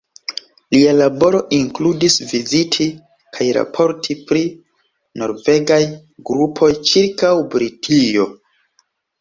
Lia 0.75 0.93
laboro 0.99 1.41
inkludis 1.57 2.15
viziti 2.31 2.87
kaj 3.37 3.47
raporti 3.59 4.17
pri 4.31 4.41
norvegaj 5.23 5.81
grupoj 6.31 6.73
ĉirkaŭ 6.93 7.35
Britio. 7.55 8.29